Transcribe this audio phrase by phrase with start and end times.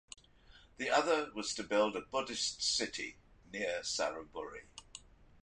[0.77, 3.19] The other was to build a "Buddhist city"
[3.53, 4.63] near Saraburi.